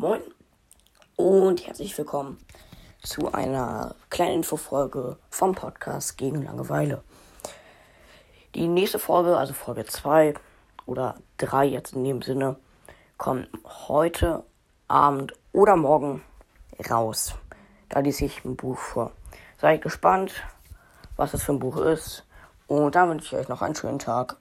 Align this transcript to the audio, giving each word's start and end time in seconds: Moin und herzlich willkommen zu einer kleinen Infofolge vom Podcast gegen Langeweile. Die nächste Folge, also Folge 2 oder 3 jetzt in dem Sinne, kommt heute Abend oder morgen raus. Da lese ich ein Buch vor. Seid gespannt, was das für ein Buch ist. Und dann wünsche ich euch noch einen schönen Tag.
Moin 0.00 0.22
und 1.16 1.66
herzlich 1.66 1.98
willkommen 1.98 2.38
zu 3.02 3.32
einer 3.32 3.96
kleinen 4.10 4.36
Infofolge 4.36 5.16
vom 5.28 5.56
Podcast 5.56 6.16
gegen 6.16 6.44
Langeweile. 6.44 7.02
Die 8.54 8.68
nächste 8.68 9.00
Folge, 9.00 9.36
also 9.36 9.54
Folge 9.54 9.86
2 9.86 10.34
oder 10.86 11.16
3 11.38 11.66
jetzt 11.66 11.94
in 11.94 12.04
dem 12.04 12.22
Sinne, 12.22 12.54
kommt 13.16 13.48
heute 13.88 14.44
Abend 14.86 15.32
oder 15.50 15.74
morgen 15.74 16.22
raus. 16.88 17.34
Da 17.88 17.98
lese 17.98 18.26
ich 18.26 18.44
ein 18.44 18.54
Buch 18.54 18.78
vor. 18.78 19.10
Seid 19.60 19.82
gespannt, 19.82 20.32
was 21.16 21.32
das 21.32 21.42
für 21.42 21.54
ein 21.54 21.58
Buch 21.58 21.76
ist. 21.76 22.24
Und 22.68 22.94
dann 22.94 23.08
wünsche 23.08 23.34
ich 23.34 23.42
euch 23.42 23.48
noch 23.48 23.62
einen 23.62 23.74
schönen 23.74 23.98
Tag. 23.98 24.36